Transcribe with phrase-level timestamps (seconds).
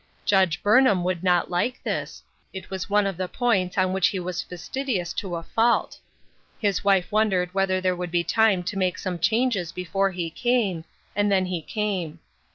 [0.25, 4.19] Judge Burnham would not like this; it was one of the points on which he
[4.19, 5.99] was fastidious to a fault.
[6.59, 10.31] His wife won dered whether there would be time to make some changes before he
[10.31, 10.85] came;
[11.15, 12.17] and then he came.